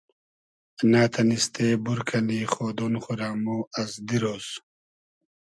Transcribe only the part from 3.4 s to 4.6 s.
مۉ از دیرۉز